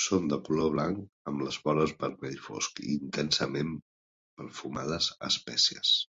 [0.00, 3.74] Són de color blanc amb les vores vermell fosc i intensament
[4.44, 6.00] perfumades a espècies.